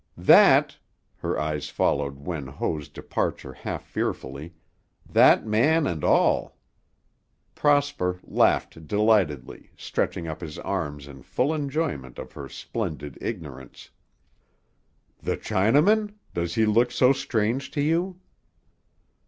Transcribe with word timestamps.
That" 0.17 0.79
her 1.17 1.37
eyes 1.39 1.69
followed 1.69 2.17
Wen 2.17 2.47
Ho's 2.47 2.89
departure 2.89 3.53
half 3.53 3.83
fearfully 3.83 4.55
"that 5.07 5.45
man 5.45 5.85
and 5.85 6.03
all." 6.03 6.57
Prosper 7.53 8.19
laughed 8.23 8.87
delightedly, 8.87 9.69
stretching 9.77 10.27
up 10.27 10.41
his 10.41 10.57
arms 10.57 11.05
in 11.07 11.21
full 11.21 11.53
enjoyment 11.53 12.17
of 12.17 12.31
her 12.31 12.49
splendid 12.49 13.15
ignorance. 13.21 13.91
"The 15.21 15.37
Chinaman? 15.37 16.15
Does 16.33 16.55
he 16.55 16.65
look 16.65 16.89
so 16.91 17.13
strange 17.13 17.69
to 17.69 17.81
you?" 17.83 18.19